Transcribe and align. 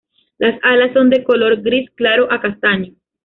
Las 0.39 0.59
alas 0.63 0.93
son 0.93 1.11
de 1.11 1.23
color 1.23 1.61
gris 1.61 1.91
claro 1.91 2.27
a 2.31 2.41
castaño. 2.41 2.93